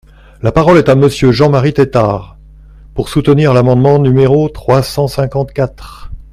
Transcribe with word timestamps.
La 0.41 0.51
parole 0.51 0.79
est 0.79 0.89
à 0.89 0.95
Monsieur 0.95 1.31
Jean-Marie 1.31 1.75
Tetart, 1.75 2.35
pour 2.95 3.07
soutenir 3.07 3.53
l’amendement 3.53 3.99
numéro 3.99 4.49
trois 4.49 4.81
cent 4.81 5.07
cinquante-quatre. 5.07 6.09